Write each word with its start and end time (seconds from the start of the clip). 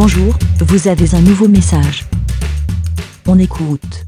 Bonjour, 0.00 0.32
vous 0.60 0.86
avez 0.86 1.16
un 1.16 1.20
nouveau 1.20 1.48
message. 1.48 2.04
On 3.26 3.36
écoute. 3.36 4.06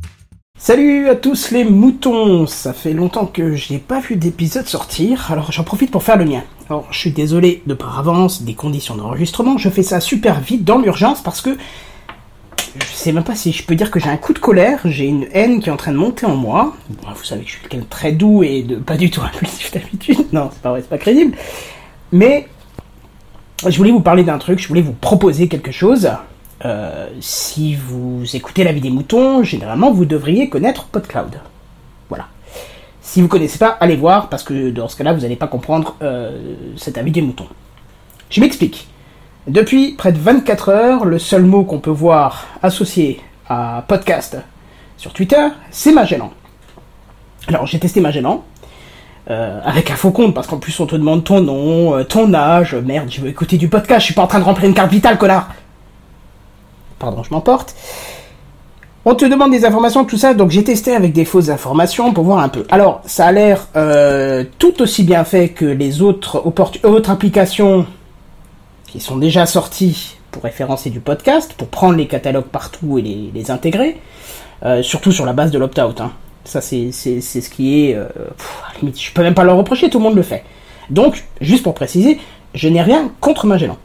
Salut 0.56 1.08
à 1.08 1.16
tous 1.16 1.50
les 1.50 1.64
moutons 1.64 2.46
Ça 2.46 2.72
fait 2.72 2.92
longtemps 2.92 3.26
que 3.26 3.56
j'ai 3.56 3.78
pas 3.78 3.98
vu 3.98 4.14
d'épisode 4.14 4.68
sortir, 4.68 5.32
alors 5.32 5.50
j'en 5.50 5.64
profite 5.64 5.90
pour 5.90 6.04
faire 6.04 6.16
le 6.16 6.26
mien. 6.26 6.44
Alors 6.68 6.86
je 6.92 6.98
suis 7.00 7.10
désolé 7.10 7.64
de 7.66 7.74
par 7.74 7.98
avance 7.98 8.42
des 8.42 8.54
conditions 8.54 8.94
d'enregistrement, 8.94 9.58
je 9.58 9.68
fais 9.68 9.82
ça 9.82 9.98
super 9.98 10.38
vite 10.38 10.62
dans 10.62 10.78
l'urgence 10.78 11.24
parce 11.24 11.40
que 11.40 11.58
je 12.78 12.94
sais 12.94 13.10
même 13.10 13.24
pas 13.24 13.34
si 13.34 13.50
je 13.50 13.64
peux 13.64 13.74
dire 13.74 13.90
que 13.90 13.98
j'ai 13.98 14.10
un 14.10 14.16
coup 14.16 14.32
de 14.32 14.38
colère, 14.38 14.78
j'ai 14.84 15.06
une 15.06 15.26
haine 15.32 15.60
qui 15.60 15.70
est 15.70 15.72
en 15.72 15.76
train 15.76 15.90
de 15.90 15.98
monter 15.98 16.24
en 16.24 16.36
moi. 16.36 16.76
vous 16.88 17.24
savez 17.24 17.42
que 17.42 17.48
je 17.48 17.54
suis 17.54 17.62
quelqu'un 17.62 17.84
de 17.84 17.90
très 17.90 18.12
doux 18.12 18.44
et 18.44 18.62
de 18.62 18.76
pas 18.76 18.96
du 18.96 19.10
tout 19.10 19.22
impulsif 19.24 19.72
d'habitude, 19.72 20.32
non 20.32 20.50
c'est 20.52 20.62
pas 20.62 20.70
vrai, 20.70 20.82
c'est 20.82 20.88
pas 20.88 20.98
crédible. 20.98 21.36
Mais 22.12 22.46
je 23.68 23.76
voulais 23.76 23.90
vous 23.90 24.00
parler 24.00 24.24
d'un 24.24 24.38
truc, 24.38 24.58
je 24.58 24.68
voulais 24.68 24.80
vous 24.80 24.92
proposer 24.92 25.48
quelque 25.48 25.72
chose. 25.72 26.10
Euh, 26.64 27.08
si 27.20 27.74
vous 27.74 28.24
écoutez 28.34 28.64
la 28.64 28.72
vie 28.72 28.80
des 28.80 28.90
moutons, 28.90 29.42
généralement 29.42 29.90
vous 29.90 30.04
devriez 30.04 30.48
connaître 30.48 30.84
PodCloud. 30.86 31.40
Voilà. 32.08 32.26
Si 33.02 33.20
vous 33.20 33.28
connaissez 33.28 33.58
pas, 33.58 33.76
allez 33.80 33.96
voir 33.96 34.28
parce 34.28 34.42
que 34.42 34.70
dans 34.70 34.88
ce 34.88 34.96
cas-là 34.96 35.12
vous 35.12 35.20
n'allez 35.20 35.36
pas 35.36 35.46
comprendre 35.46 35.96
euh, 36.02 36.54
cet 36.76 36.98
avis 36.98 37.10
des 37.10 37.22
moutons. 37.22 37.48
Je 38.30 38.40
m'explique. 38.40 38.88
Depuis 39.46 39.92
près 39.92 40.12
de 40.12 40.18
24 40.18 40.68
heures, 40.68 41.04
le 41.04 41.18
seul 41.18 41.42
mot 41.42 41.64
qu'on 41.64 41.80
peut 41.80 41.90
voir 41.90 42.46
associé 42.62 43.20
à 43.48 43.84
podcast 43.88 44.36
sur 44.96 45.12
Twitter, 45.12 45.48
c'est 45.70 45.92
Magellan. 45.92 46.30
Alors 47.48 47.66
j'ai 47.66 47.78
testé 47.78 48.00
Magellan, 48.00 48.44
euh, 49.28 49.60
avec 49.64 49.90
un 49.90 49.96
faux 49.96 50.12
compte, 50.12 50.34
parce 50.34 50.46
qu'en 50.46 50.56
plus 50.56 50.78
on 50.80 50.86
te 50.86 50.96
demande 50.96 51.24
ton 51.24 51.40
nom, 51.40 51.94
euh, 51.94 52.04
ton 52.04 52.32
âge, 52.32 52.74
merde, 52.74 53.08
je 53.10 53.20
veux 53.20 53.28
écouter 53.28 53.58
du 53.58 53.68
podcast, 53.68 54.00
je 54.00 54.06
suis 54.06 54.14
pas 54.14 54.22
en 54.22 54.26
train 54.26 54.38
de 54.38 54.44
remplir 54.44 54.66
une 54.66 54.74
carte 54.74 54.90
vitale, 54.90 55.18
connard 55.18 55.50
Pardon, 56.98 57.22
je 57.22 57.30
m'emporte. 57.30 57.74
On 59.04 59.14
te 59.14 59.24
demande 59.24 59.50
des 59.50 59.64
informations, 59.64 60.04
tout 60.04 60.16
ça, 60.16 60.32
donc 60.34 60.50
j'ai 60.50 60.64
testé 60.64 60.94
avec 60.94 61.12
des 61.12 61.24
fausses 61.24 61.50
informations 61.50 62.12
pour 62.12 62.24
voir 62.24 62.38
un 62.38 62.48
peu. 62.48 62.64
Alors, 62.70 63.02
ça 63.04 63.26
a 63.26 63.32
l'air 63.32 63.68
euh, 63.76 64.44
tout 64.58 64.80
aussi 64.82 65.04
bien 65.04 65.24
fait 65.24 65.50
que 65.50 65.66
les 65.66 66.02
autres, 66.02 66.42
autres 66.44 67.10
applications 67.10 67.86
qui 68.86 69.00
sont 69.00 69.16
déjà 69.16 69.44
sorties 69.46 70.16
pour 70.30 70.42
référencer 70.42 70.90
du 70.90 71.00
podcast, 71.00 71.54
pour 71.56 71.68
prendre 71.68 71.96
les 71.96 72.06
catalogues 72.06 72.44
partout 72.44 72.98
et 72.98 73.02
les, 73.02 73.50
intégrer, 73.50 74.00
surtout 74.82 75.12
sur 75.12 75.24
la 75.24 75.32
base 75.32 75.50
de 75.50 75.58
l'opt-out. 75.58 76.00
Hein. 76.00 76.12
Ça, 76.44 76.60
c'est 76.60 76.90
ce 76.92 77.50
qui 77.50 77.84
est. 77.84 77.94
Euh, 77.94 78.08
je 78.82 79.12
peux 79.12 79.22
même 79.22 79.34
pas 79.34 79.44
leur 79.44 79.56
reprocher, 79.56 79.90
tout 79.90 79.98
le 79.98 80.04
monde 80.04 80.16
le 80.16 80.22
fait. 80.22 80.44
Donc, 80.88 81.24
juste 81.40 81.62
pour 81.62 81.74
préciser, 81.74 82.18
je 82.54 82.68
n'ai 82.68 82.82
rien 82.82 83.12
contre 83.20 83.46
Magellan. 83.46 83.76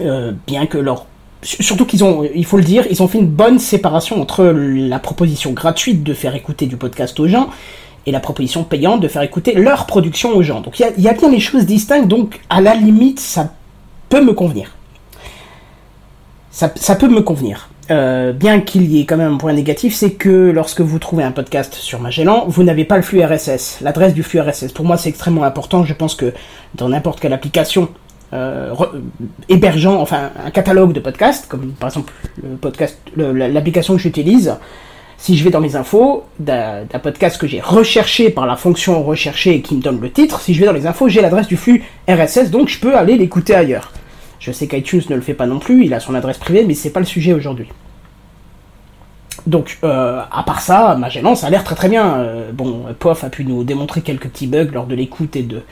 Euh, 0.00 0.32
bien 0.46 0.66
que 0.66 0.78
leur. 0.78 1.06
Surtout 1.42 1.86
qu'ils 1.86 2.04
ont, 2.04 2.22
il 2.22 2.44
faut 2.44 2.56
le 2.56 2.62
dire, 2.62 2.86
ils 2.88 3.02
ont 3.02 3.08
fait 3.08 3.18
une 3.18 3.26
bonne 3.26 3.58
séparation 3.58 4.20
entre 4.20 4.44
la 4.44 5.00
proposition 5.00 5.52
gratuite 5.52 6.04
de 6.04 6.14
faire 6.14 6.36
écouter 6.36 6.66
du 6.66 6.76
podcast 6.76 7.18
aux 7.18 7.26
gens 7.26 7.50
et 8.06 8.12
la 8.12 8.20
proposition 8.20 8.62
payante 8.62 9.00
de 9.00 9.08
faire 9.08 9.22
écouter 9.22 9.54
leur 9.54 9.86
production 9.86 10.36
aux 10.36 10.42
gens. 10.42 10.60
Donc 10.60 10.78
il 10.78 10.86
y, 10.98 11.02
y 11.02 11.08
a, 11.08 11.12
bien 11.14 11.30
les 11.30 11.40
choses 11.40 11.66
distinctes, 11.66 12.06
donc 12.06 12.40
à 12.48 12.60
la 12.60 12.74
limite, 12.76 13.18
ça 13.18 13.54
peut 14.08 14.24
me 14.24 14.34
convenir. 14.34 14.70
Ça, 16.52 16.70
ça 16.76 16.94
peut 16.94 17.08
me 17.08 17.22
convenir. 17.22 17.70
Euh, 17.90 18.32
bien 18.32 18.60
qu'il 18.60 18.84
y 18.84 19.00
ait 19.00 19.04
quand 19.04 19.16
même 19.16 19.34
un 19.34 19.36
point 19.36 19.52
négatif, 19.52 19.94
c'est 19.94 20.12
que 20.12 20.50
lorsque 20.50 20.80
vous 20.80 20.98
trouvez 20.98 21.24
un 21.24 21.32
podcast 21.32 21.74
sur 21.74 22.00
Magellan, 22.00 22.44
vous 22.46 22.62
n'avez 22.62 22.84
pas 22.84 22.96
le 22.96 23.02
flux 23.02 23.24
RSS, 23.24 23.80
l'adresse 23.80 24.14
du 24.14 24.22
flux 24.22 24.40
RSS. 24.40 24.72
Pour 24.72 24.84
moi, 24.84 24.96
c'est 24.96 25.08
extrêmement 25.08 25.42
important. 25.42 25.84
Je 25.84 25.92
pense 25.92 26.14
que 26.14 26.32
dans 26.74 26.88
n'importe 26.88 27.18
quelle 27.20 27.32
application 27.32 27.88
euh, 28.32 28.72
hébergeant, 29.48 30.00
enfin, 30.00 30.30
un 30.44 30.50
catalogue 30.50 30.92
de 30.92 31.00
podcasts, 31.00 31.48
comme 31.48 31.72
par 31.72 31.88
exemple 31.88 32.12
le 32.42 32.56
podcast, 32.56 32.98
l'application 33.16 33.96
que 33.96 34.00
j'utilise, 34.00 34.54
si 35.18 35.36
je 35.36 35.44
vais 35.44 35.50
dans 35.50 35.60
mes 35.60 35.76
infos 35.76 36.24
d'un 36.38 36.86
podcast 37.02 37.38
que 37.38 37.46
j'ai 37.46 37.60
recherché 37.60 38.30
par 38.30 38.46
la 38.46 38.56
fonction 38.56 39.02
rechercher 39.02 39.56
et 39.56 39.62
qui 39.62 39.76
me 39.76 39.82
donne 39.82 40.00
le 40.00 40.10
titre, 40.10 40.40
si 40.40 40.54
je 40.54 40.60
vais 40.60 40.66
dans 40.66 40.72
les 40.72 40.86
infos, 40.86 41.08
j'ai 41.08 41.20
l'adresse 41.20 41.46
du 41.46 41.56
flux 41.56 41.84
RSS, 42.08 42.50
donc 42.50 42.68
je 42.68 42.78
peux 42.78 42.96
aller 42.96 43.16
l'écouter 43.16 43.54
ailleurs. 43.54 43.92
Je 44.42 44.50
sais 44.50 44.66
qu'iTunes 44.66 45.02
ne 45.08 45.14
le 45.14 45.20
fait 45.20 45.34
pas 45.34 45.46
non 45.46 45.60
plus, 45.60 45.84
il 45.84 45.94
a 45.94 46.00
son 46.00 46.16
adresse 46.16 46.38
privée, 46.38 46.64
mais 46.64 46.74
c'est 46.74 46.90
pas 46.90 46.98
le 46.98 47.06
sujet 47.06 47.32
aujourd'hui. 47.32 47.68
Donc, 49.46 49.78
euh, 49.84 50.20
à 50.32 50.42
part 50.42 50.60
ça, 50.60 50.96
Magellan, 50.96 51.36
ça 51.36 51.46
a 51.46 51.50
l'air 51.50 51.62
très 51.62 51.76
très 51.76 51.88
bien. 51.88 52.14
Euh, 52.16 52.50
bon, 52.52 52.86
POF 52.98 53.22
a 53.22 53.30
pu 53.30 53.44
nous 53.44 53.62
démontrer 53.62 54.00
quelques 54.00 54.28
petits 54.28 54.48
bugs 54.48 54.70
lors 54.72 54.86
de 54.86 54.96
l'écoute 54.96 55.36
et 55.36 55.42
de 55.42 55.62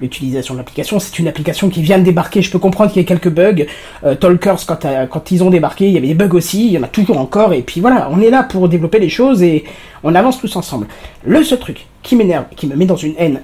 l'utilisation 0.00 0.54
de 0.54 0.58
l'application. 0.58 0.98
C'est 1.00 1.18
une 1.18 1.28
application 1.28 1.68
qui 1.68 1.82
vient 1.82 1.98
de 1.98 2.02
débarquer, 2.04 2.40
je 2.40 2.50
peux 2.50 2.58
comprendre 2.58 2.90
qu'il 2.90 3.02
y 3.02 3.02
ait 3.02 3.06
quelques 3.06 3.28
bugs. 3.28 3.66
Euh, 4.04 4.14
Talkers, 4.14 4.64
quand, 4.66 4.86
quand, 5.10 5.30
ils 5.30 5.44
ont 5.44 5.50
débarqué, 5.50 5.88
il 5.88 5.92
y 5.92 5.98
avait 5.98 6.08
des 6.08 6.14
bugs 6.14 6.34
aussi, 6.34 6.68
il 6.68 6.72
y 6.72 6.78
en 6.78 6.82
a 6.82 6.88
toujours 6.88 7.18
encore, 7.18 7.52
et 7.52 7.60
puis 7.60 7.82
voilà, 7.82 8.08
on 8.10 8.22
est 8.22 8.30
là 8.30 8.42
pour 8.42 8.70
développer 8.70 9.00
les 9.00 9.10
choses 9.10 9.42
et 9.42 9.64
on 10.02 10.14
avance 10.14 10.40
tous 10.40 10.56
ensemble. 10.56 10.86
Le 11.26 11.44
seul 11.44 11.58
truc 11.58 11.86
qui 12.02 12.16
m'énerve, 12.16 12.46
qui 12.56 12.66
me 12.66 12.74
met 12.74 12.86
dans 12.86 12.96
une 12.96 13.14
haine 13.18 13.42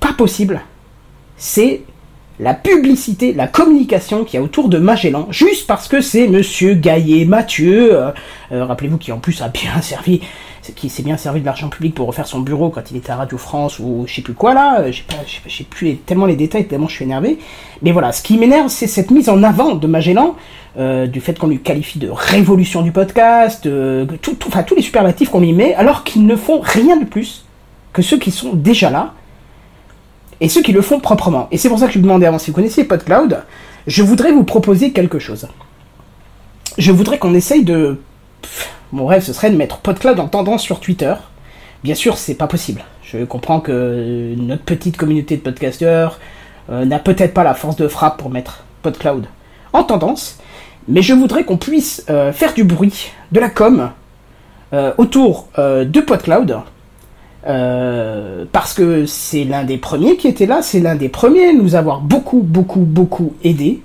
pas 0.00 0.14
possible, 0.14 0.62
c'est 1.36 1.82
la 2.40 2.54
publicité, 2.54 3.34
la 3.34 3.46
communication 3.46 4.24
qu'il 4.24 4.40
y 4.40 4.42
a 4.42 4.42
autour 4.42 4.70
de 4.70 4.78
Magellan, 4.78 5.26
juste 5.30 5.66
parce 5.66 5.88
que 5.88 6.00
c'est 6.00 6.26
Monsieur 6.26 6.72
Gaillet 6.72 7.26
Mathieu, 7.26 7.94
euh, 7.94 8.10
euh, 8.50 8.64
rappelez-vous 8.64 8.96
qui 8.96 9.12
en 9.12 9.18
plus 9.18 9.42
a 9.42 9.48
bien 9.48 9.80
servi, 9.82 10.22
qui 10.74 10.88
s'est 10.88 11.02
bien 11.02 11.18
servi 11.18 11.40
de 11.40 11.46
l'argent 11.46 11.68
public 11.68 11.94
pour 11.94 12.06
refaire 12.06 12.26
son 12.26 12.40
bureau 12.40 12.70
quand 12.70 12.90
il 12.90 12.96
était 12.96 13.10
à 13.10 13.16
Radio 13.16 13.36
France 13.36 13.78
ou 13.78 14.04
je 14.06 14.14
sais 14.14 14.22
plus 14.22 14.32
quoi 14.32 14.54
là, 14.54 14.80
euh, 14.80 14.92
pas, 15.06 15.16
j'ai 15.46 15.64
plus 15.64 15.96
tellement 15.96 16.24
les 16.24 16.36
détails 16.36 16.66
tellement 16.66 16.88
je 16.88 16.94
suis 16.94 17.04
énervé, 17.04 17.38
mais 17.82 17.92
voilà, 17.92 18.10
ce 18.10 18.22
qui 18.22 18.38
m'énerve 18.38 18.68
c'est 18.68 18.86
cette 18.86 19.10
mise 19.10 19.28
en 19.28 19.42
avant 19.42 19.74
de 19.74 19.86
Magellan, 19.86 20.34
du 20.78 21.20
fait 21.20 21.36
qu'on 21.38 21.48
lui 21.48 21.58
qualifie 21.58 21.98
de 21.98 22.08
révolution 22.08 22.80
du 22.80 22.92
podcast, 22.92 23.68
enfin 24.46 24.62
tous 24.62 24.76
les 24.76 24.82
superlatifs 24.82 25.28
qu'on 25.28 25.40
lui 25.40 25.52
met, 25.52 25.74
alors 25.74 26.04
qu'ils 26.04 26.24
ne 26.24 26.36
font 26.36 26.60
rien 26.60 26.96
de 26.96 27.04
plus 27.04 27.44
que 27.92 28.02
ceux 28.02 28.18
qui 28.18 28.30
sont 28.30 28.54
déjà 28.54 28.88
là 28.88 29.12
et 30.40 30.48
ceux 30.48 30.62
qui 30.62 30.72
le 30.72 30.82
font 30.82 31.00
proprement. 31.00 31.48
Et 31.50 31.58
c'est 31.58 31.68
pour 31.68 31.78
ça 31.78 31.86
que 31.86 31.92
je 31.92 31.98
vous 31.98 32.04
demandais 32.04 32.26
avant 32.26 32.38
si 32.38 32.50
vous 32.50 32.56
connaissiez 32.56 32.84
PodCloud, 32.84 33.42
je 33.86 34.02
voudrais 34.02 34.32
vous 34.32 34.44
proposer 34.44 34.92
quelque 34.92 35.18
chose. 35.18 35.48
Je 36.78 36.92
voudrais 36.92 37.18
qu'on 37.18 37.34
essaye 37.34 37.64
de... 37.64 37.98
Mon 38.92 39.06
rêve, 39.06 39.22
ce 39.22 39.32
serait 39.32 39.50
de 39.50 39.56
mettre 39.56 39.78
PodCloud 39.78 40.18
en 40.18 40.28
tendance 40.28 40.62
sur 40.62 40.80
Twitter. 40.80 41.14
Bien 41.84 41.94
sûr, 41.94 42.16
c'est 42.18 42.34
pas 42.34 42.46
possible. 42.46 42.82
Je 43.02 43.24
comprends 43.24 43.60
que 43.60 44.34
notre 44.36 44.62
petite 44.62 44.96
communauté 44.96 45.36
de 45.36 45.42
podcasteurs 45.42 46.18
euh, 46.70 46.84
n'a 46.84 46.98
peut-être 46.98 47.34
pas 47.34 47.44
la 47.44 47.54
force 47.54 47.76
de 47.76 47.88
frappe 47.88 48.18
pour 48.18 48.30
mettre 48.30 48.64
PodCloud 48.82 49.26
en 49.72 49.84
tendance, 49.84 50.38
mais 50.88 51.02
je 51.02 51.12
voudrais 51.12 51.44
qu'on 51.44 51.56
puisse 51.56 52.04
euh, 52.10 52.32
faire 52.32 52.54
du 52.54 52.64
bruit, 52.64 53.10
de 53.32 53.40
la 53.40 53.50
com, 53.50 53.90
euh, 54.72 54.92
autour 54.98 55.48
de 55.56 56.00
PodCloud, 56.00 56.60
euh, 57.46 58.44
parce 58.52 58.74
que 58.74 59.06
c'est 59.06 59.44
l'un 59.44 59.64
des 59.64 59.78
premiers 59.78 60.16
qui 60.16 60.28
était 60.28 60.46
là, 60.46 60.60
c'est 60.62 60.80
l'un 60.80 60.94
des 60.94 61.08
premiers 61.08 61.48
à 61.48 61.52
nous 61.52 61.74
avoir 61.74 62.00
beaucoup, 62.00 62.40
beaucoup, 62.40 62.80
beaucoup 62.80 63.34
aidé 63.42 63.80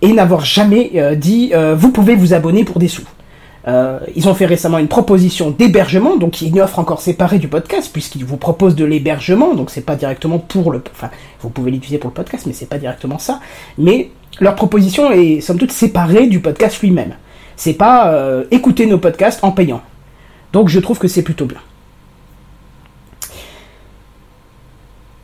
et 0.00 0.12
n'avoir 0.12 0.44
jamais 0.44 0.92
euh, 0.94 1.16
dit 1.16 1.50
euh, 1.54 1.74
vous 1.74 1.90
pouvez 1.90 2.14
vous 2.14 2.34
abonner 2.34 2.64
pour 2.64 2.78
des 2.78 2.88
sous. 2.88 3.02
ils 4.14 4.28
ont 4.28 4.34
fait 4.34 4.46
récemment 4.46 4.78
une 4.78 4.88
proposition 4.88 5.50
d'hébergement, 5.50 6.16
donc 6.16 6.40
une 6.40 6.60
offre 6.60 6.78
encore 6.78 7.02
séparée 7.02 7.38
du 7.38 7.48
podcast, 7.48 7.90
puisqu'ils 7.92 8.24
vous 8.24 8.36
proposent 8.36 8.76
de 8.76 8.84
l'hébergement, 8.84 9.54
donc 9.54 9.70
c'est 9.70 9.84
pas 9.84 9.96
directement 9.96 10.38
pour 10.38 10.70
le, 10.70 10.82
enfin, 10.92 11.10
vous 11.42 11.50
pouvez 11.50 11.70
l'utiliser 11.70 11.98
pour 11.98 12.10
le 12.10 12.14
podcast, 12.14 12.46
mais 12.46 12.54
c'est 12.54 12.68
pas 12.68 12.78
directement 12.78 13.18
ça. 13.18 13.40
Mais 13.76 14.10
leur 14.40 14.54
proposition 14.54 15.10
est 15.10 15.40
somme 15.40 15.58
toute 15.58 15.72
séparée 15.72 16.28
du 16.28 16.40
podcast 16.40 16.80
lui-même. 16.80 17.14
C'est 17.56 17.74
pas 17.74 18.14
écouter 18.52 18.86
nos 18.86 18.98
podcasts 18.98 19.42
en 19.42 19.50
payant. 19.50 19.82
Donc 20.52 20.68
je 20.68 20.78
trouve 20.78 20.98
que 20.98 21.08
c'est 21.08 21.24
plutôt 21.24 21.44
bien. 21.44 21.58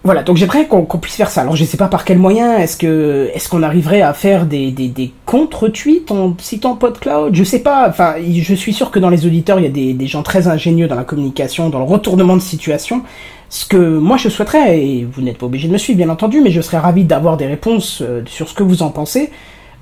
Voilà, 0.06 0.22
donc 0.22 0.36
j'aimerais 0.36 0.66
qu'on 0.66 0.84
puisse 0.84 1.16
faire 1.16 1.30
ça. 1.30 1.40
Alors 1.40 1.56
je 1.56 1.64
sais 1.64 1.78
pas 1.78 1.88
par 1.88 2.04
quel 2.04 2.18
moyen, 2.18 2.58
est-ce 2.58 2.76
que 2.76 3.30
est-ce 3.32 3.48
qu'on 3.48 3.62
arriverait 3.62 4.02
à 4.02 4.12
faire 4.12 4.44
des, 4.44 4.70
des, 4.70 4.88
des 4.88 5.12
contre-tweets 5.24 6.10
en 6.10 6.34
citant 6.38 6.76
PodCloud? 6.76 7.34
Je 7.34 7.42
sais 7.42 7.60
pas, 7.60 7.88
enfin 7.88 8.16
je 8.22 8.54
suis 8.54 8.74
sûr 8.74 8.90
que 8.90 8.98
dans 8.98 9.08
les 9.08 9.24
auditeurs 9.24 9.58
il 9.60 9.62
y 9.62 9.66
a 9.66 9.70
des, 9.70 9.94
des 9.94 10.06
gens 10.06 10.22
très 10.22 10.46
ingénieux 10.46 10.88
dans 10.88 10.94
la 10.94 11.04
communication, 11.04 11.70
dans 11.70 11.78
le 11.78 11.86
retournement 11.86 12.36
de 12.36 12.42
situation. 12.42 13.00
Ce 13.48 13.64
que 13.64 13.78
moi 13.78 14.18
je 14.18 14.28
souhaiterais, 14.28 14.78
et 14.78 15.08
vous 15.10 15.22
n'êtes 15.22 15.38
pas 15.38 15.46
obligé 15.46 15.68
de 15.68 15.72
me 15.72 15.78
suivre 15.78 15.96
bien 15.96 16.10
entendu, 16.10 16.42
mais 16.42 16.50
je 16.50 16.60
serais 16.60 16.78
ravi 16.78 17.04
d'avoir 17.04 17.38
des 17.38 17.46
réponses 17.46 18.02
euh, 18.02 18.20
sur 18.26 18.50
ce 18.50 18.54
que 18.54 18.62
vous 18.62 18.82
en 18.82 18.90
pensez. 18.90 19.30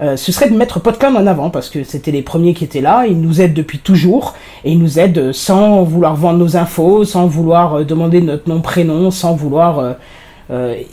Euh, 0.01 0.17
ce 0.17 0.33
serait 0.33 0.49
de 0.49 0.57
mettre 0.57 0.81
PodCloud 0.81 1.15
en 1.15 1.27
avant 1.27 1.51
parce 1.51 1.69
que 1.69 1.85
c'était 1.85 2.11
les 2.11 2.23
premiers 2.23 2.55
qui 2.55 2.65
étaient 2.65 2.81
là, 2.81 3.05
ils 3.07 3.21
nous 3.21 3.41
aident 3.41 3.55
depuis 3.55 3.79
toujours 3.79 4.35
et 4.65 4.73
ils 4.73 4.79
nous 4.79 4.99
aident 4.99 5.33
sans 5.33 5.83
vouloir 5.83 6.17
vendre 6.17 6.39
nos 6.39 6.57
infos, 6.57 7.05
sans 7.05 7.27
vouloir 7.27 7.75
euh, 7.75 7.85
demander 7.85 8.21
notre 8.21 8.49
nom 8.49 8.61
prénom, 8.61 9.11
sans 9.11 9.35
vouloir 9.35 9.97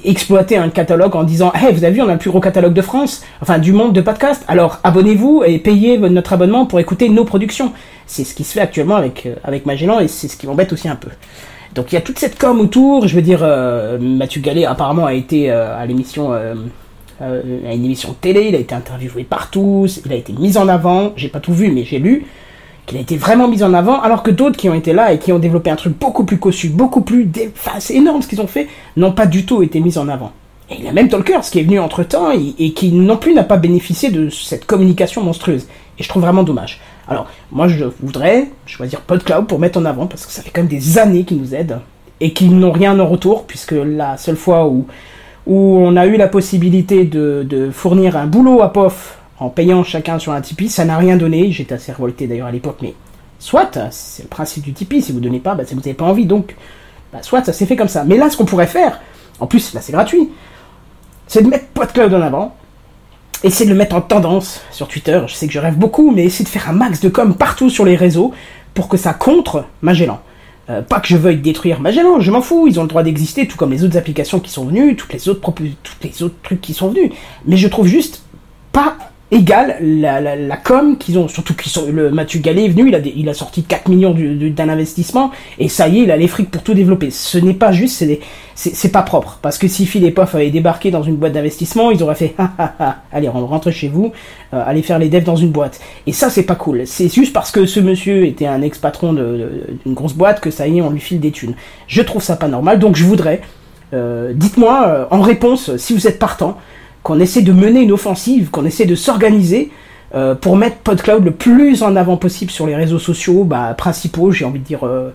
exploiter 0.04 0.58
un 0.58 0.70
catalogue 0.70 1.16
en 1.16 1.24
disant 1.24 1.52
hey 1.54 1.74
vous 1.74 1.84
avez 1.84 1.94
vu 1.94 2.02
on 2.02 2.08
a 2.08 2.14
le 2.14 2.20
plus 2.20 2.30
gros 2.30 2.40
catalogue 2.40 2.74
de 2.74 2.82
France, 2.82 3.24
enfin 3.42 3.58
du 3.58 3.74
monde 3.74 3.94
de 3.94 4.02
podcast, 4.02 4.44
alors 4.48 4.80
abonnez-vous 4.84 5.44
et 5.46 5.60
payez 5.60 5.98
notre 5.98 6.34
abonnement 6.34 6.66
pour 6.66 6.80
écouter 6.80 7.10
nos 7.10 7.26
productions. 7.26 7.74
C'est 8.08 8.24
ce 8.24 8.34
qui 8.34 8.44
se 8.44 8.54
fait 8.54 8.62
actuellement 8.62 8.96
avec 8.96 9.28
avec 9.44 9.66
Magellan 9.66 10.00
et 10.00 10.08
c'est 10.08 10.28
ce 10.28 10.38
qui 10.38 10.48
m'embête 10.48 10.72
aussi 10.72 10.88
un 10.88 10.96
peu. 10.96 11.10
Donc 11.76 11.92
il 11.92 11.96
y 11.96 11.98
a 11.98 12.02
toute 12.02 12.20
cette 12.20 12.38
com 12.38 12.60
autour, 12.60 13.08
je 13.08 13.16
veux 13.16 13.22
dire 13.22 13.46
Mathieu 14.00 14.42
Gallet 14.42 14.66
apparemment 14.66 15.06
a 15.06 15.14
été 15.14 15.52
à 15.52 15.86
l'émission 15.86 16.34
euh, 17.22 17.42
à 17.68 17.74
une 17.74 17.84
émission 17.84 18.16
télé, 18.20 18.48
il 18.48 18.56
a 18.56 18.60
été 18.60 18.74
interviewé 18.74 19.24
partout, 19.24 19.88
il 20.06 20.14
a 20.14 20.16
été 20.16 20.32
mis 20.32 20.58
en 20.58 20.70
avant, 20.70 21.12
j'ai 21.18 21.28
pas 21.28 21.42
tout 21.42 21.54
vu 21.54 21.70
mais 21.70 21.84
j'ai 21.84 22.00
lu 22.00 22.26
qu'il 22.90 22.98
a 22.98 23.02
été 23.02 23.18
vraiment 23.18 23.48
mis 23.48 23.64
en 23.64 23.74
avant, 23.74 24.02
alors 24.02 24.24
que 24.24 24.32
d'autres 24.32 24.58
qui 24.58 24.68
ont 24.68 24.74
été 24.74 24.94
là 24.94 25.14
et 25.14 25.20
qui 25.20 25.32
ont 25.32 25.38
développé 25.38 25.70
un 25.70 25.76
truc 25.76 25.98
beaucoup 25.98 26.26
plus 26.26 26.38
cossu, 26.38 26.70
beaucoup 26.70 27.02
plus... 27.02 27.26
Dé... 27.26 27.52
Enfin, 27.56 27.80
c'est 27.80 27.94
énorme 27.94 28.24
ce 28.24 28.28
qu'ils 28.28 28.42
ont 28.42 28.48
fait, 28.48 28.68
n'ont 28.98 29.12
pas 29.12 29.28
du 29.28 29.46
tout 29.46 29.62
été 29.62 29.80
mis 29.80 29.98
en 30.00 30.10
avant. 30.10 30.32
Et 30.72 30.76
il 30.80 30.84
y 30.84 30.88
a 30.88 30.92
même 30.92 31.08
Tolkers 31.08 31.42
qui 31.42 31.60
est 31.60 31.64
venu 31.64 31.80
entre 31.80 32.04
temps 32.04 32.32
et, 32.32 32.74
qui 32.74 32.92
non 32.92 33.18
plus 33.18 33.34
n'a 33.34 33.44
pas 33.44 33.58
bénéficié 33.58 34.10
de 34.10 34.30
cette 34.30 34.66
communication 34.66 35.24
monstrueuse. 35.24 35.68
Et 36.00 36.04
je 36.04 36.10
trouve 36.10 36.24
vraiment 36.24 36.44
dommage. 36.44 36.82
Alors, 37.08 37.28
moi 37.52 37.68
je 37.68 37.86
voudrais 38.02 38.50
choisir 38.66 39.02
PodCloud 39.02 39.46
pour 39.46 39.60
mettre 39.60 39.80
en 39.80 39.86
avant, 39.86 40.08
parce 40.08 40.26
que 40.26 40.32
ça 40.32 40.42
fait 40.42 40.50
quand 40.50 40.62
même 40.62 40.70
des 40.70 40.98
années 40.98 41.24
qu'ils 41.24 41.38
nous 41.38 41.54
aident, 41.54 41.80
et 42.20 42.34
qu'ils 42.34 42.58
n'ont 42.58 42.72
rien 42.72 43.00
en 43.00 43.08
retour, 43.08 43.46
puisque 43.46 43.74
la 43.74 44.18
seule 44.18 44.36
fois 44.36 44.68
où, 44.68 44.88
où 45.46 45.78
on 45.78 45.96
a 45.96 46.08
eu 46.08 46.18
la 46.18 46.28
possibilité 46.28 47.04
de, 47.04 47.46
de 47.48 47.70
fournir 47.70 48.18
un 48.18 48.26
boulot 48.26 48.62
à 48.62 48.74
POF 48.74 49.19
en 49.40 49.50
payant 49.50 49.84
chacun 49.84 50.20
sur 50.20 50.34
un 50.34 50.42
Tipeee, 50.42 50.70
ça 50.70 50.86
n'a 50.86 50.98
rien 50.98 51.16
donné, 51.16 51.52
j'étais 51.52 51.76
assez 51.76 51.92
révolté 51.92 52.28
d'ailleurs 52.28 52.48
à 52.48 52.52
l'époque, 52.52 52.78
mais 52.82 52.94
soit, 53.40 53.78
c'est 53.92 54.24
le 54.24 54.30
principe 54.30 54.64
du 54.64 54.74
Tipeee, 54.74 55.02
si 55.02 55.12
vous 55.12 55.20
donnez 55.20 55.40
pas, 55.40 55.56
bah, 55.56 55.64
vous 55.70 55.76
n'avez 55.76 55.94
pas 55.94 56.06
envie, 56.06 56.26
donc, 56.26 56.56
bah, 57.14 57.20
soit 57.22 57.44
ça 57.44 57.54
s'est 57.54 57.66
fait 57.66 57.76
comme 57.76 57.88
ça. 57.88 58.04
Mais 58.04 58.18
là, 58.18 58.30
ce 58.30 58.38
qu'on 58.38 58.46
pourrait 58.46 58.68
faire, 58.68 59.00
en 59.40 59.48
plus, 59.48 59.74
là 59.74 59.82
c'est 59.82 59.94
gratuit, 59.94 60.30
c'est 61.28 61.42
de 61.42 61.48
mettre 61.48 61.68
PodCloud 61.68 62.14
en 62.14 62.22
avant, 62.22 62.56
essayer 63.44 63.66
de 63.66 63.72
le 63.72 63.78
mettre 63.78 63.96
en 63.96 64.02
tendance 64.02 64.62
sur 64.72 64.88
Twitter. 64.88 65.22
Je 65.28 65.34
sais 65.34 65.48
que 65.48 65.54
je 65.54 65.60
rêve 65.60 65.78
beaucoup, 65.78 66.12
mais 66.12 66.26
essayer 66.26 66.44
de 66.44 66.50
faire 66.50 66.70
un 66.70 66.74
max 66.74 67.00
de 67.00 67.10
com 67.10 67.36
partout 67.36 67.70
sur 67.70 67.86
les 67.86 67.96
réseaux 67.96 68.34
pour 68.74 68.90
que 68.90 68.98
ça 68.98 69.14
contre 69.14 69.66
Magellan. 69.82 70.20
Euh, 70.70 70.82
pas 70.82 71.00
que 71.00 71.08
je 71.08 71.18
veuille 71.18 71.38
détruire 71.38 71.80
Magellan, 71.80 72.20
je 72.20 72.30
m'en 72.30 72.42
fous, 72.42 72.68
ils 72.68 72.80
ont 72.80 72.84
le 72.84 72.90
droit 72.90 73.02
d'exister, 73.02 73.48
tout 73.48 73.58
comme 73.58 73.72
les 73.72 73.84
autres 73.84 73.98
applications 73.98 74.40
qui 74.40 74.52
sont 74.52 74.66
venues, 74.66 74.96
toutes 74.96 75.14
les 75.14 75.28
autres, 75.30 75.42
toutes 75.42 76.04
les 76.04 76.22
autres 76.24 76.36
trucs 76.44 76.62
qui 76.62 76.74
sont 76.74 76.90
venus. 76.90 77.12
Mais 77.46 77.58
je 77.58 77.68
trouve 77.68 77.88
juste 77.88 78.24
pas 78.72 78.98
égale 79.32 79.78
la, 79.82 80.20
la, 80.20 80.36
la 80.36 80.58
com 80.58 80.98
qu'ils 80.98 81.20
ont, 81.20 81.28
surtout 81.28 81.54
qu'ils 81.54 81.72
sont, 81.72 81.86
le 81.92 82.10
Mathieu 82.10 82.40
Gallet 82.40 82.66
est 82.66 82.70
venu, 82.70 82.88
il 82.88 82.96
a, 82.96 83.00
il 83.00 83.30
a 83.30 83.34
sorti 83.34 83.64
4 83.64 83.88
millions 83.90 84.16
d'un 84.16 84.70
investissement, 84.70 85.32
et 85.60 85.70
ça 85.70 85.88
y 85.88 86.00
est, 86.00 86.04
il 86.04 86.12
a 86.12 86.18
les 86.18 86.28
frics 86.28 86.50
pour 86.50 86.64
tout 86.64 86.74
développer. 86.74 87.12
Ce 87.12 87.38
n'est 87.38 87.54
pas 87.54 87.72
juste, 87.72 88.04
c'est 88.56 88.92
pas 88.92 89.04
propre. 89.04 89.38
Parce 89.42 89.58
que 89.58 89.68
si 89.68 89.86
Phil 89.86 90.04
et 90.04 90.12
Poff 90.12 90.34
avaient 90.34 90.50
débarqué 90.50 90.90
dans 90.90 91.04
une 91.04 91.16
boîte 91.16 91.34
d'investissement, 91.34 91.92
ils 91.92 92.02
auraient 92.02 92.16
fait, 92.16 92.34
ah, 92.40 92.52
ah, 92.58 92.74
ah, 92.80 92.96
allez, 93.12 93.30
rentre 93.30 93.70
chez 93.72 93.88
vous, 93.88 94.12
euh, 94.54 94.64
allez 94.66 94.82
faire 94.82 95.00
les 95.00 95.10
devs 95.10 95.24
dans 95.24 95.36
une 95.36 95.52
boîte. 95.52 95.80
Et 96.08 96.12
ça, 96.12 96.30
c'est 96.30 96.44
pas 96.44 96.56
cool. 96.56 96.84
C'est 96.86 97.14
juste 97.14 97.34
parce 97.34 97.52
que 97.52 97.66
ce 97.66 97.80
monsieur 97.80 98.26
était 98.26 98.48
un 98.48 98.62
ex-patron 98.62 99.14
d'une 99.14 99.94
grosse 99.94 100.14
boîte 100.14 100.40
que 100.40 100.50
ça 100.50 100.68
y 100.68 100.80
est, 100.80 100.82
on 100.82 100.90
lui 100.90 101.00
file 101.00 101.20
des 101.20 101.32
thunes. 101.32 101.54
Je 101.88 102.02
trouve 102.02 102.24
ça 102.24 102.36
pas 102.36 102.48
normal, 102.48 102.80
donc 102.80 102.96
je 102.96 103.04
voudrais, 103.04 103.42
euh, 103.94 104.34
dites-moi 104.34 104.86
euh, 104.88 105.06
en 105.12 105.22
réponse 105.22 105.76
si 105.78 105.94
vous 105.94 106.08
êtes 106.08 106.20
partant, 106.20 106.58
qu'on 107.10 107.20
essaie 107.20 107.42
de 107.42 107.52
mener 107.52 107.82
une 107.82 107.92
offensive, 107.92 108.52
qu'on 108.52 108.66
essaie 108.66 108.86
de 108.86 108.94
s'organiser 108.94 109.72
euh, 110.14 110.36
pour 110.36 110.56
mettre 110.56 110.78
PodCloud 110.78 111.26
le 111.26 111.32
plus 111.32 111.82
en 111.82 111.96
avant 111.96 112.18
possible 112.18 112.52
sur 112.52 112.68
les 112.68 112.76
réseaux 112.76 113.00
sociaux 113.00 113.46
bah, 113.46 113.74
principaux, 113.76 114.32
j'ai 114.32 114.46
envie 114.46 114.60
de 114.60 114.64
dire... 114.64 114.86
Euh, 114.86 115.12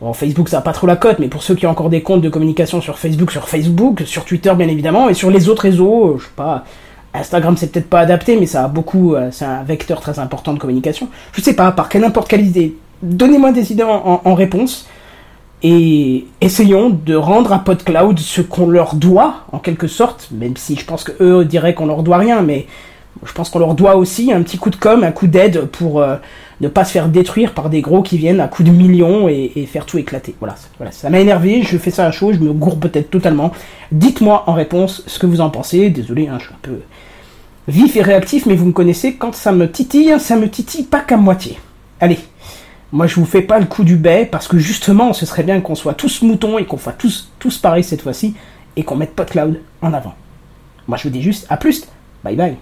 bon, 0.00 0.12
Facebook 0.12 0.48
ça 0.48 0.56
n'a 0.56 0.62
pas 0.62 0.72
trop 0.72 0.88
la 0.88 0.96
cote, 0.96 1.20
mais 1.20 1.28
pour 1.28 1.44
ceux 1.44 1.54
qui 1.54 1.68
ont 1.68 1.70
encore 1.70 1.88
des 1.88 2.02
comptes 2.02 2.20
de 2.20 2.28
communication 2.28 2.80
sur 2.80 2.98
Facebook, 2.98 3.30
sur 3.30 3.48
Facebook, 3.48 4.02
sur 4.06 4.24
Twitter 4.24 4.52
bien 4.56 4.66
évidemment, 4.66 5.08
et 5.08 5.14
sur 5.14 5.30
les 5.30 5.48
autres 5.48 5.62
réseaux, 5.62 6.14
euh, 6.14 6.18
je 6.18 6.24
sais 6.24 6.30
pas, 6.34 6.64
Instagram 7.14 7.56
c'est 7.56 7.70
peut-être 7.70 7.88
pas 7.88 8.00
adapté, 8.00 8.36
mais 8.36 8.46
ça 8.46 8.64
a 8.64 8.68
beaucoup, 8.68 9.14
c'est 9.30 9.44
un 9.44 9.62
vecteur 9.62 10.00
très 10.00 10.18
important 10.18 10.52
de 10.52 10.58
communication. 10.58 11.08
Je 11.32 11.42
sais 11.42 11.54
pas, 11.54 11.70
par 11.70 11.88
quelle 11.88 12.02
n'importe 12.02 12.28
quelle 12.28 12.44
idée. 12.44 12.76
Donnez-moi 13.02 13.52
des 13.52 13.70
idées 13.70 13.84
en, 13.84 14.20
en 14.24 14.34
réponse 14.34 14.88
et 15.62 16.26
essayons 16.40 16.90
de 16.90 17.14
rendre 17.14 17.52
à 17.52 17.58
PodCloud 17.58 18.18
ce 18.18 18.40
qu'on 18.40 18.66
leur 18.66 18.94
doit, 18.94 19.44
en 19.52 19.58
quelque 19.58 19.88
sorte, 19.88 20.28
même 20.32 20.56
si 20.56 20.76
je 20.76 20.84
pense 20.84 21.04
qu'eux 21.04 21.44
diraient 21.44 21.74
qu'on 21.74 21.86
leur 21.86 22.02
doit 22.02 22.18
rien, 22.18 22.40
mais 22.40 22.66
je 23.24 23.32
pense 23.32 23.50
qu'on 23.50 23.58
leur 23.58 23.74
doit 23.74 23.96
aussi 23.96 24.32
un 24.32 24.42
petit 24.42 24.56
coup 24.56 24.70
de 24.70 24.76
com, 24.76 25.04
un 25.04 25.12
coup 25.12 25.26
d'aide 25.26 25.66
pour 25.66 26.00
euh, 26.00 26.16
ne 26.60 26.68
pas 26.68 26.84
se 26.84 26.92
faire 26.92 27.08
détruire 27.08 27.52
par 27.52 27.68
des 27.68 27.82
gros 27.82 28.02
qui 28.02 28.16
viennent 28.16 28.40
à 28.40 28.48
coups 28.48 28.70
de 28.70 28.74
millions 28.74 29.28
et, 29.28 29.68
faire 29.70 29.84
tout 29.84 29.98
éclater. 29.98 30.34
Voilà, 30.38 30.54
voilà 30.78 30.92
ça 30.92 31.10
m'a 31.10 31.20
énervé, 31.20 31.62
je 31.62 31.76
fais 31.76 31.90
ça 31.90 32.06
à 32.06 32.10
chaud, 32.10 32.32
je 32.32 32.38
me 32.38 32.52
gourre 32.52 32.78
peut-être 32.78 33.10
totalement. 33.10 33.52
Dites-moi 33.92 34.44
en 34.46 34.54
réponse 34.54 35.02
ce 35.06 35.18
que 35.18 35.26
vous 35.26 35.40
en 35.40 35.50
pensez. 35.50 35.90
Désolé, 35.90 36.28
hein, 36.28 36.38
je 36.38 36.44
suis 36.44 36.54
un 36.54 36.58
peu 36.62 36.80
vif 37.68 37.96
et 37.96 38.02
réactif, 38.02 38.46
mais 38.46 38.54
vous 38.54 38.66
me 38.66 38.72
connaissez, 38.72 39.14
quand 39.14 39.34
ça 39.34 39.52
me 39.52 39.70
titille, 39.70 40.14
ça 40.18 40.36
me 40.36 40.48
titille 40.48 40.84
pas 40.84 41.00
qu'à 41.00 41.16
moitié. 41.16 41.58
Allez, 42.00 42.18
moi, 42.92 43.06
je 43.06 43.14
vous 43.14 43.24
fais 43.24 43.42
pas 43.42 43.60
le 43.60 43.66
coup 43.66 43.84
du 43.84 43.96
bec 43.96 44.30
parce 44.30 44.48
que 44.48 44.58
justement, 44.58 45.12
ce 45.12 45.24
serait 45.26 45.44
bien 45.44 45.60
qu'on 45.60 45.74
soit 45.74 45.94
tous 45.94 46.22
moutons 46.22 46.58
et 46.58 46.66
qu'on 46.66 46.76
fasse 46.76 46.98
tous, 46.98 47.30
tous 47.38 47.58
pareil 47.58 47.84
cette 47.84 48.02
fois-ci 48.02 48.34
et 48.76 48.82
qu'on 48.82 48.96
mette 48.96 49.14
PodCloud 49.14 49.60
en 49.80 49.92
avant. 49.92 50.14
Moi, 50.88 50.96
je 50.96 51.04
vous 51.04 51.10
dis 51.10 51.22
juste 51.22 51.46
à 51.48 51.56
plus. 51.56 51.86
Bye 52.24 52.36
bye. 52.36 52.56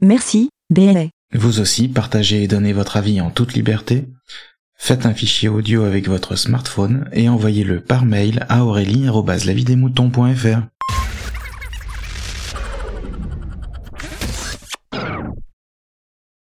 Merci, 0.00 0.48
BLA. 0.70 1.06
Vous 1.34 1.60
aussi, 1.60 1.88
partagez 1.88 2.42
et 2.42 2.48
donnez 2.48 2.72
votre 2.72 2.96
avis 2.96 3.20
en 3.20 3.30
toute 3.30 3.52
liberté. 3.54 4.06
Faites 4.76 5.06
un 5.06 5.14
fichier 5.14 5.48
audio 5.48 5.84
avec 5.84 6.08
votre 6.08 6.34
smartphone 6.34 7.08
et 7.12 7.28
envoyez-le 7.28 7.80
par 7.80 8.04
mail 8.04 8.44
à 8.48 8.64
aurélie.lavidemouton.fr. 8.64 10.62